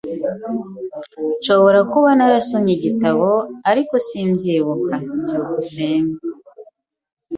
[1.39, 3.29] Nshobora kuba narasomye igitabo,
[3.71, 4.95] ariko simbyibuka.
[5.21, 6.15] byukusenge